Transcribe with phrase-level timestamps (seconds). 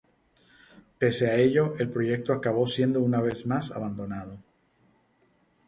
[0.99, 4.39] Pese a ello, el proyecto acabó siendo una vez más abandonado.